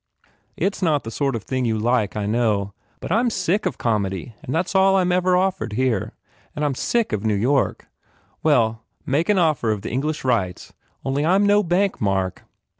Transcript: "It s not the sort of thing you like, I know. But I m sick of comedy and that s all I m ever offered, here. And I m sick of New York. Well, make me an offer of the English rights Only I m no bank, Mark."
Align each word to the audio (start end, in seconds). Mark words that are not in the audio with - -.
"It 0.57 0.73
s 0.75 0.81
not 0.81 1.03
the 1.03 1.11
sort 1.11 1.35
of 1.35 1.43
thing 1.43 1.63
you 1.63 1.77
like, 1.77 2.15
I 2.17 2.25
know. 2.25 2.73
But 3.01 3.11
I 3.11 3.19
m 3.19 3.29
sick 3.29 3.67
of 3.67 3.77
comedy 3.77 4.33
and 4.41 4.51
that 4.55 4.65
s 4.65 4.73
all 4.73 4.95
I 4.95 5.01
m 5.01 5.11
ever 5.11 5.37
offered, 5.37 5.73
here. 5.73 6.13
And 6.55 6.65
I 6.65 6.65
m 6.65 6.73
sick 6.73 7.13
of 7.13 7.23
New 7.23 7.35
York. 7.35 7.87
Well, 8.41 8.81
make 9.05 9.27
me 9.27 9.33
an 9.33 9.37
offer 9.37 9.69
of 9.71 9.83
the 9.83 9.91
English 9.91 10.23
rights 10.23 10.73
Only 11.05 11.23
I 11.23 11.35
m 11.35 11.45
no 11.45 11.61
bank, 11.61 12.01
Mark." 12.01 12.43